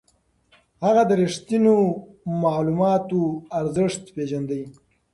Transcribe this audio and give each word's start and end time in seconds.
هغه 0.83 1.03
د 1.09 1.11
رښتينو 1.21 1.75
معلوماتو 2.43 3.21
ارزښت 3.59 4.03
پېژانده. 4.15 4.59